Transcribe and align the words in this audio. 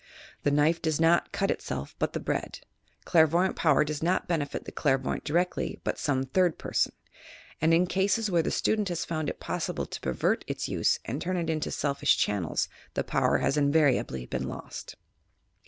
The 0.41 0.49
knife 0.49 0.81
does 0.81 0.99
not 0.99 1.31
cut 1.31 1.51
it 1.51 1.61
self, 1.61 1.95
but 1.99 2.13
the 2.13 2.19
bread. 2.19 2.61
Clairvoyant 3.05 3.55
power 3.55 3.83
does 3.83 4.01
not 4.01 4.27
benefit 4.27 4.65
the 4.65 4.71
clairvoyant 4.71 5.23
directly, 5.23 5.79
but 5.83 5.99
some 5.99 6.23
third 6.23 6.57
person, 6.57 6.93
and, 7.61 7.71
in 7.71 7.85
cases 7.85 8.27
where 8.31 8.41
the 8.41 8.49
student 8.49 8.89
has 8.89 9.05
found 9.05 9.29
it 9.29 9.39
possible 9.39 9.85
to 9.85 10.01
per 10.01 10.13
vert 10.13 10.43
its 10.47 10.67
use 10.67 10.97
and 11.05 11.21
turn 11.21 11.37
it 11.37 11.51
into 11.51 11.69
selfish 11.69 12.17
cbanuels, 12.17 12.67
the 12.95 13.03
power 13.03 13.37
has 13.45 13.57
invariably 13.57 14.25
been 14.25 14.47
lost. 14.47 14.95